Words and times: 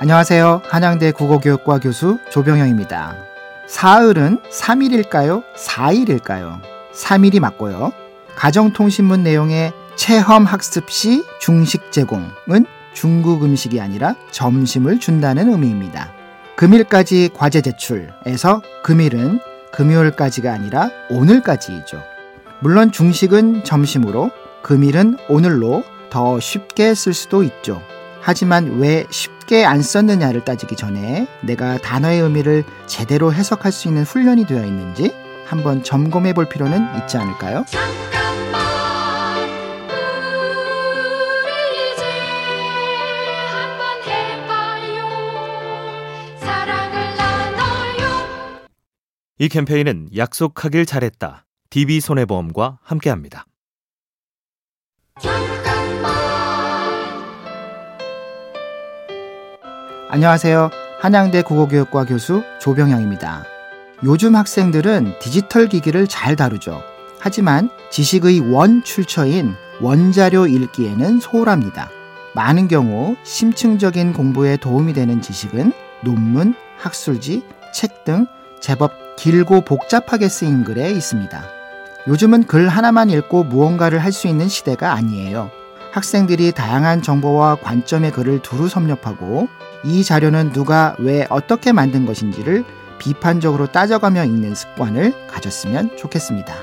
안녕하세요. 0.00 0.62
한양대 0.64 1.10
국어교육과 1.10 1.80
교수 1.80 2.18
조병영입니다. 2.30 3.16
사흘은 3.66 4.38
3일일까요? 4.48 5.42
4일일까요? 5.56 6.60
3일이 6.94 7.40
맞고요. 7.40 7.90
가정통신문 8.36 9.24
내용의 9.24 9.72
체험 9.96 10.44
학습 10.44 10.88
시 10.88 11.24
중식 11.40 11.90
제공은 11.90 12.64
중국 12.94 13.42
음식이 13.42 13.80
아니라 13.80 14.14
점심을 14.30 15.00
준다는 15.00 15.50
의미입니다. 15.50 16.12
금일까지 16.54 17.30
과제 17.34 17.60
제출에서 17.60 18.62
금일은 18.84 19.40
금요일까지가 19.72 20.52
아니라 20.52 20.90
오늘까지이죠. 21.10 22.00
물론 22.60 22.92
중식은 22.92 23.64
점심으로 23.64 24.30
금일은 24.62 25.16
오늘로 25.28 25.82
더 26.08 26.38
쉽게 26.38 26.94
쓸 26.94 27.12
수도 27.14 27.42
있죠. 27.42 27.82
하지만 28.20 28.78
왜 28.78 29.04
쉽게 29.10 29.37
안 29.64 29.82
썼느냐를 29.82 30.44
따지기 30.44 30.76
전에 30.76 31.26
내가 31.42 31.78
단어의 31.78 32.20
의미를 32.20 32.64
제대로 32.86 33.32
해석할 33.32 33.72
수 33.72 33.88
있는 33.88 34.02
훈련이 34.02 34.46
되어 34.46 34.64
있는지 34.64 35.12
한번 35.46 35.82
점검해 35.82 36.34
볼 36.34 36.48
필요는 36.48 36.78
있지 37.00 37.16
않을까요? 37.16 37.64
이 49.40 49.48
캠페인은 49.48 50.08
약속하길 50.16 50.84
잘했다. 50.84 51.46
DB손해보험과 51.70 52.80
함께합니다. 52.82 53.46
안녕하세요. 60.10 60.70
한양대 61.00 61.42
국어교육과 61.42 62.06
교수 62.06 62.42
조병영입니다. 62.60 63.44
요즘 64.04 64.36
학생들은 64.36 65.18
디지털 65.20 65.68
기기를 65.68 66.06
잘 66.06 66.34
다루죠. 66.34 66.82
하지만 67.20 67.68
지식의 67.90 68.52
원 68.52 68.82
출처인 68.84 69.54
원자료 69.82 70.46
읽기에는 70.46 71.20
소홀합니다. 71.20 71.90
많은 72.34 72.68
경우 72.68 73.16
심층적인 73.22 74.14
공부에 74.14 74.56
도움이 74.56 74.94
되는 74.94 75.20
지식은 75.20 75.72
논문, 76.02 76.54
학술지, 76.78 77.42
책 77.74 78.04
등 78.04 78.26
제법 78.60 78.92
길고 79.16 79.60
복잡하게 79.60 80.28
쓰인 80.30 80.64
글에 80.64 80.90
있습니다. 80.90 81.42
요즘은 82.08 82.44
글 82.44 82.68
하나만 82.68 83.10
읽고 83.10 83.44
무언가를 83.44 83.98
할 83.98 84.12
수 84.12 84.26
있는 84.26 84.48
시대가 84.48 84.92
아니에요. 84.94 85.50
학생들이 85.92 86.52
다양한 86.52 87.02
정보와 87.02 87.56
관점의 87.56 88.12
글을 88.12 88.42
두루 88.42 88.68
섭렵하고 88.68 89.48
이 89.84 90.04
자료는 90.04 90.52
누가 90.52 90.94
왜 90.98 91.26
어떻게 91.30 91.72
만든 91.72 92.06
것인지를 92.06 92.64
비판적으로 92.98 93.66
따져가며 93.68 94.24
읽는 94.24 94.54
습관을 94.54 95.28
가졌으면 95.28 95.96
좋겠습니다. 95.96 96.54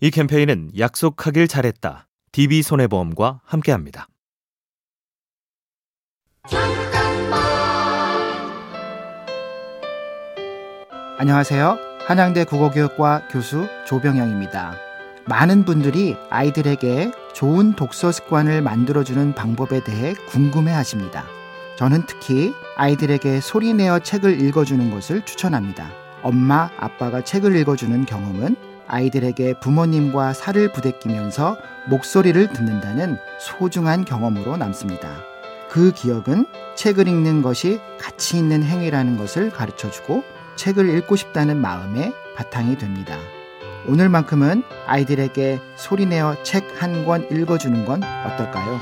이 0.00 0.10
캠페인은 0.10 0.72
약속하길 0.76 1.46
잘했다. 1.46 2.08
DB손해보험과 2.32 3.42
함께합니다. 3.44 4.08
안녕하세요. 11.22 11.78
한양대 12.08 12.42
국어교육과 12.46 13.28
교수 13.30 13.68
조병영입니다. 13.86 14.74
많은 15.26 15.64
분들이 15.64 16.16
아이들에게 16.30 17.12
좋은 17.32 17.74
독서 17.74 18.10
습관을 18.10 18.60
만들어주는 18.60 19.32
방법에 19.36 19.84
대해 19.84 20.14
궁금해 20.26 20.72
하십니다. 20.72 21.24
저는 21.76 22.06
특히 22.08 22.52
아이들에게 22.74 23.40
소리내어 23.40 24.00
책을 24.00 24.40
읽어주는 24.40 24.90
것을 24.90 25.24
추천합니다. 25.24 25.92
엄마, 26.24 26.70
아빠가 26.76 27.22
책을 27.22 27.54
읽어주는 27.54 28.04
경험은 28.04 28.56
아이들에게 28.88 29.60
부모님과 29.60 30.32
살을 30.32 30.72
부대끼면서 30.72 31.56
목소리를 31.88 32.48
듣는다는 32.48 33.16
소중한 33.38 34.04
경험으로 34.04 34.56
남습니다. 34.56 35.08
그 35.70 35.92
기억은 35.92 36.46
책을 36.74 37.06
읽는 37.06 37.42
것이 37.42 37.78
가치 38.00 38.38
있는 38.38 38.64
행위라는 38.64 39.16
것을 39.18 39.50
가르쳐 39.50 39.88
주고 39.88 40.24
책을 40.56 40.88
읽고 40.98 41.16
싶다는 41.16 41.60
마음의 41.60 42.12
바탕이 42.36 42.78
됩니다. 42.78 43.18
오늘만큼은 43.86 44.62
아이들에게 44.86 45.60
소리내어 45.76 46.42
책 46.44 46.62
한 46.80 47.04
권 47.04 47.26
읽어주는 47.30 47.84
건 47.84 48.02
어떨까요? 48.02 48.80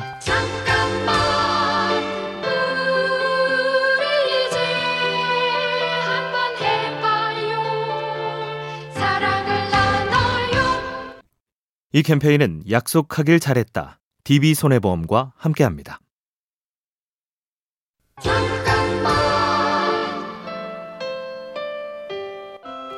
이 11.92 12.02
캠페인은 12.02 12.62
약속하길 12.70 13.40
잘했다. 13.40 13.98
DB손해보험과 14.24 15.32
함께합니다. 15.36 16.00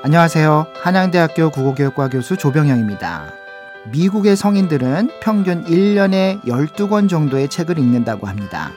안녕하세요. 0.04 0.66
한양대학교 0.82 1.50
국어교육과 1.50 2.08
교수 2.08 2.36
조병영입니다. 2.36 3.34
미국의 3.92 4.34
성인들은 4.34 5.10
평균 5.20 5.64
1년에 5.64 6.42
12권 6.42 7.08
정도의 7.08 7.48
책을 7.48 7.78
읽는다고 7.78 8.26
합니다. 8.26 8.72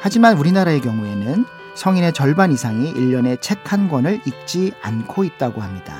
하지만 0.00 0.38
우리나라의 0.38 0.80
경우에는 0.80 1.44
성인의 1.74 2.12
절반 2.12 2.52
이상이 2.52 2.94
1년에 2.94 3.40
책 3.40 3.58
한 3.64 3.88
권을 3.88 4.20
읽지 4.24 4.70
않고 4.80 5.24
있다고 5.24 5.60
합니다. 5.62 5.96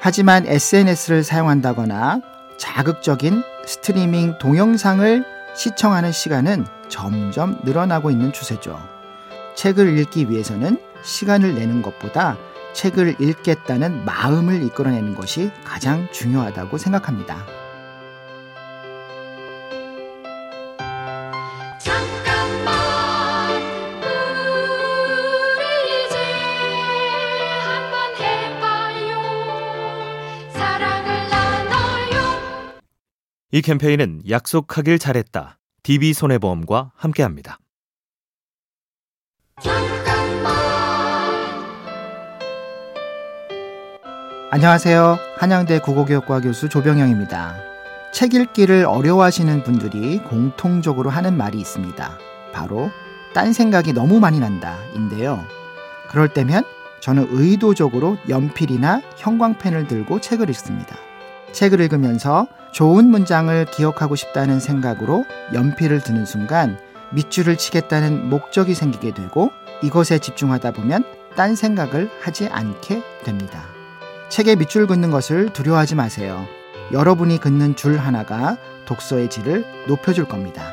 하지만 0.00 0.46
SNS를 0.46 1.24
사용한다거나 1.24 2.20
자극적인 2.58 3.42
스트리밍 3.64 4.36
동영상을 4.38 5.24
시청하는 5.56 6.12
시간은 6.12 6.66
점점 6.90 7.58
늘어나고 7.64 8.10
있는 8.10 8.34
추세죠. 8.34 8.78
책을 9.54 9.96
읽기 9.98 10.28
위해서는 10.28 10.76
시간을 11.02 11.54
내는 11.54 11.80
것보다 11.80 12.36
책을 12.74 13.16
읽겠다는 13.20 14.04
마음을 14.04 14.62
이끌어내는 14.64 15.14
것이 15.14 15.50
가장 15.64 16.06
중요하다고 16.12 16.76
생각합니다. 16.76 17.46
이 33.54 33.62
캠페인은 33.62 34.22
약속하길 34.28 34.98
잘했다. 34.98 35.60
DB손해보험과 35.84 36.90
함께합니다. 36.96 37.60
안녕하세요. 44.54 45.18
한양대 45.38 45.80
국어교육과 45.80 46.40
교수 46.40 46.68
조병영입니다. 46.68 47.56
책 48.12 48.34
읽기를 48.34 48.84
어려워하시는 48.84 49.64
분들이 49.64 50.18
공통적으로 50.18 51.10
하는 51.10 51.36
말이 51.36 51.58
있습니다. 51.58 52.18
바로 52.52 52.92
딴 53.32 53.52
생각이 53.52 53.92
너무 53.92 54.20
많이 54.20 54.38
난다 54.38 54.78
인데요. 54.94 55.44
그럴 56.08 56.28
때면 56.28 56.62
저는 57.00 57.26
의도적으로 57.30 58.16
연필이나 58.28 59.02
형광펜을 59.16 59.88
들고 59.88 60.20
책을 60.20 60.48
읽습니다. 60.50 60.94
책을 61.50 61.80
읽으면서 61.80 62.46
좋은 62.70 63.10
문장을 63.10 63.64
기억하고 63.72 64.14
싶다는 64.14 64.60
생각으로 64.60 65.24
연필을 65.52 66.00
드는 66.00 66.26
순간 66.26 66.78
밑줄을 67.10 67.56
치겠다는 67.56 68.28
목적이 68.30 68.74
생기게 68.74 69.14
되고 69.14 69.50
이것에 69.82 70.20
집중하다 70.20 70.70
보면 70.70 71.02
딴 71.34 71.56
생각을 71.56 72.08
하지 72.22 72.46
않게 72.46 73.02
됩니다. 73.24 73.73
책에 74.28 74.56
밑줄 74.56 74.86
긋는 74.86 75.10
것을 75.10 75.52
두려워하지 75.52 75.94
마세요. 75.94 76.46
여러분이 76.92 77.38
긋는 77.38 77.76
줄 77.76 77.98
하나가 77.98 78.56
독서의 78.86 79.30
질을 79.30 79.64
높여줄 79.86 80.26
겁니다. 80.26 80.72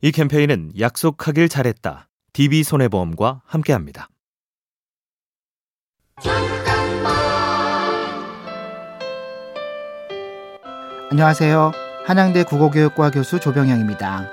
이 0.00 0.12
캠페인은 0.12 0.72
약속하길 0.78 1.48
잘했다. 1.48 2.08
DB손해보험과 2.32 3.42
함께합니다. 3.44 4.08
안녕하세요. 11.18 11.72
한양대 12.06 12.44
국어교육과 12.44 13.10
교수 13.10 13.40
조병영입니다. 13.40 14.30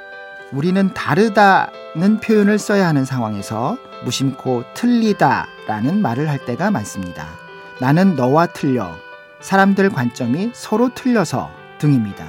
우리는 0.52 0.94
다르다는 0.94 2.20
표현을 2.22 2.60
써야 2.60 2.88
하는 2.88 3.06
상황에서 3.06 3.76
무심코 4.04 4.66
틀리다라는 4.76 6.00
말을 6.00 6.30
할 6.30 6.46
때가 6.46 6.70
많습니다. 6.70 7.26
나는 7.82 8.16
너와 8.16 8.46
틀려. 8.46 8.92
사람들 9.40 9.90
관점이 9.90 10.52
서로 10.54 10.94
틀려서 10.94 11.50
등입니다. 11.80 12.28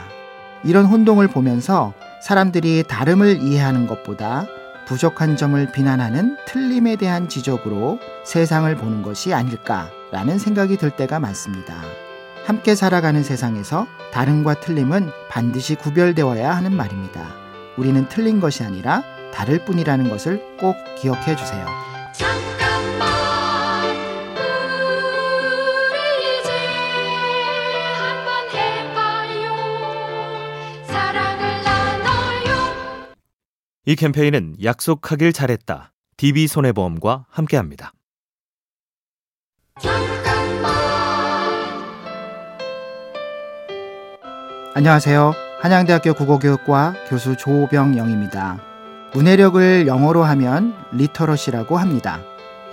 이런 0.65 0.87
혼동을 0.87 1.29
보면서 1.29 1.93
사람들이 2.23 2.85
다름을 2.89 3.43
이해하는 3.43 3.87
것보다 3.87 4.47
부족한 4.87 5.37
점을 5.37 5.71
비난하는 5.71 6.39
틀림에 6.47 6.97
대한 6.97 7.29
지적으로 7.29 7.99
세상을 8.25 8.75
보는 8.75 9.03
것이 9.03 9.35
아닐까라는 9.35 10.39
생각이 10.39 10.79
들 10.79 10.93
때가 10.93 11.21
많습니다. 11.21 11.75
함께 12.47 12.75
살아가는 12.77 13.23
세상에서 13.25 13.89
다름과 14.13 14.61
틀림은 14.61 15.11
반드시 15.29 15.75
구별되어야 15.75 16.55
하는 16.55 16.77
말입니다. 16.77 17.35
우리는 17.77 18.09
틀린 18.09 18.39
것이 18.39 18.63
아니라 18.63 19.03
다를 19.35 19.65
뿐이라는 19.65 20.09
것을 20.09 20.57
꼭 20.57 20.77
기억해 20.97 21.35
주세요. 21.35 21.67
잠깐만 22.13 23.09
우리 25.91 26.41
이제 26.41 26.51
한번 27.99 28.49
해봐요 28.55 29.57
사랑을 30.87 31.63
나눠요 31.65 33.17
이 33.87 33.97
캠페인은 33.97 34.59
약속하길 34.63 35.33
잘했다. 35.33 35.93
DB손해보험과 36.17 37.27
함께합니다. 37.29 37.93
안녕하세요. 44.77 45.33
한양대학교 45.63 46.13
국어교육과 46.13 46.93
교수 47.09 47.35
조병영입니다. 47.35 48.59
문해력을 49.15 49.87
영어로 49.87 50.23
하면 50.23 50.75
literacy라고 50.93 51.79
합니다. 51.79 52.21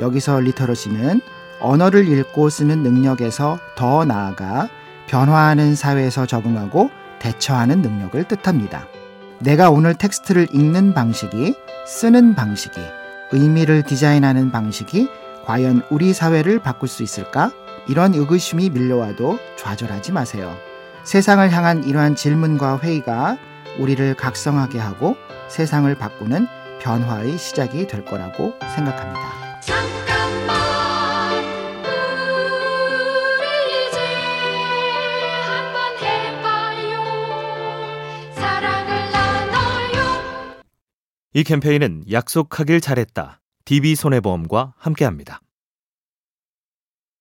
여기서 0.02 0.42
리터러시는 0.42 1.22
언어를 1.62 2.06
읽고 2.10 2.50
쓰는 2.50 2.84
능력에서 2.84 3.58
더 3.76 4.04
나아가 4.04 4.68
변화하는 5.08 5.76
사회에서 5.76 6.26
적응하고 6.26 6.92
대처하는 7.20 7.82
능력을 7.82 8.22
뜻합니다. 8.26 8.86
내가 9.40 9.70
오늘 9.70 9.94
텍스트를 9.94 10.50
읽는 10.52 10.94
방식이 10.94 11.56
쓰는 11.88 12.36
방식이 12.36 12.82
의미를 13.32 13.82
디자인하는 13.84 14.52
방식이 14.52 15.08
과연 15.46 15.84
우리 15.90 16.12
사회를 16.12 16.60
바꿀 16.60 16.90
수 16.90 17.02
있을까? 17.02 17.54
이런 17.88 18.14
의구심이 18.14 18.72
밀려와도 18.72 19.40
좌절하지 19.56 20.12
마세요. 20.12 20.54
세상을 21.04 21.52
향한 21.52 21.84
이러한 21.84 22.16
질문과 22.16 22.80
회의가 22.80 23.38
우리를 23.78 24.16
각성하게 24.16 24.80
하고 24.80 25.16
세상을 25.50 25.94
바꾸는 25.96 26.48
변화의 26.82 27.38
시작이 27.38 27.88
될 27.88 28.06
거라고 28.06 28.54
생각합니다. 28.76 29.60
잠깐만 29.62 30.58
우리 33.38 33.88
이제 33.88 33.98
한번 35.46 35.98
해봐요 36.02 37.04
사랑을 38.36 39.12
나눠요 39.12 40.64
이 41.34 41.44
캠페인은 41.44 42.06
약속하길 42.12 42.82
잘했다. 42.82 43.40
DB손해보험과 43.66 44.74
함께합니다. 44.78 45.43